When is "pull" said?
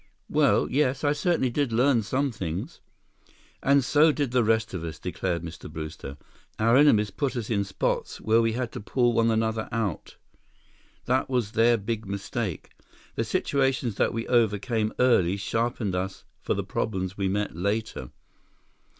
8.79-9.13